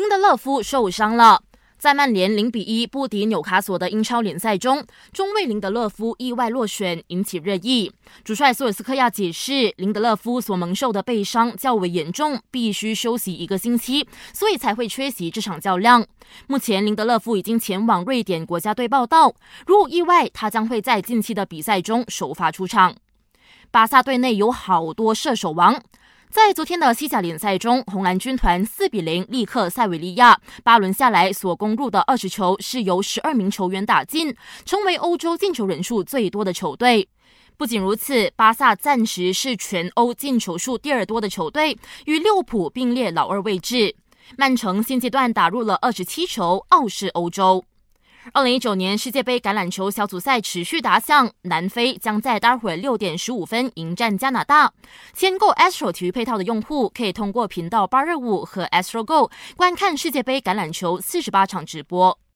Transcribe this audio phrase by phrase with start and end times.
[0.00, 1.42] 林德勒夫受伤了。
[1.76, 7.92] 在曼联零比一不敌纽卡索的英超联赛中，中卫林德勒夫意外落选，引起热议。
[8.24, 16.06] 主帅索尔斯克亚解释，林德勒夫所蒙受的背伤较为严重，必须休息一个星期，所以才会缺席这场较量。
[16.46, 19.34] 目前，林德勒夫已经前往瑞典国家队报道，
[19.66, 22.96] 如无意外，他将会在近期的比赛中首发出场。
[23.70, 25.82] 巴萨队内有好多射手王。
[26.30, 34.32] 在昨天的西甲联赛中，红蓝军团四比零力克塞维利亚，八轮下来所攻入的二十球是由十二名球员打进，
[34.64, 37.08] 成为欧洲进球人数最多的球队。
[37.56, 43.96] 不仅如此，巴萨暂时是全欧进球数第二多的球队，与利物浦并列老二位置。
[44.36, 47.64] 曼城现阶段打入了二十七球，傲视欧洲。
[48.32, 54.72] 二零一九年世界杯橄榄球小组赛持续打响，南非将在待会六点十五分迎战加拿大。
[55.14, 62.20] 签购 Astro 体育配套的用户可以通过频道八二五和 Astro Go 观看世界杯橄榄球四十八场直播。